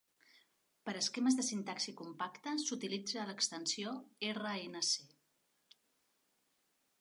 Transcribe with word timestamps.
Per 0.89 0.93
a 0.93 1.01
esquemes 1.01 1.35
de 1.39 1.43
sintaxi 1.47 1.93
compacta, 1.99 2.53
s'utilitza 2.63 3.27
l'extensió 3.33 3.93
".rnc". 4.31 5.77